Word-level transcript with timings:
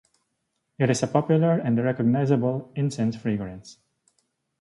It 0.79 0.89
is 0.89 1.03
a 1.03 1.07
popular 1.07 1.59
and 1.59 1.77
recognizable 1.77 2.71
incense 2.75 3.15
fragrance. 3.15 3.77